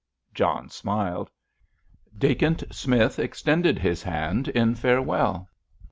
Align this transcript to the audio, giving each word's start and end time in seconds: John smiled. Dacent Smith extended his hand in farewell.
John 0.33 0.69
smiled. 0.71 1.29
Dacent 2.17 2.63
Smith 2.73 3.19
extended 3.19 3.77
his 3.77 4.01
hand 4.01 4.47
in 4.47 4.73
farewell. 4.73 5.47